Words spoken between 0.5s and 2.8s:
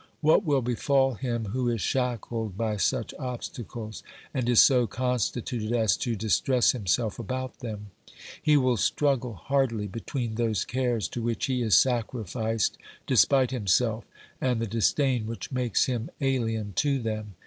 befall him who is shackled by